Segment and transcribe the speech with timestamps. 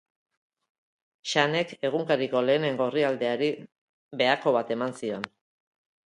[1.33, 3.49] Xanek egunkariko lehenengo orrialdeari
[4.23, 5.29] behako bat eman zion.